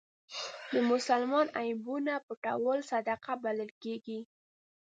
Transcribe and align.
د 0.73 0.75
مسلمان 0.91 1.47
عیبونه 1.61 2.13
پټول 2.27 2.79
صدقه 2.91 3.33
بلل 3.43 3.71
کېږي. 3.83 4.19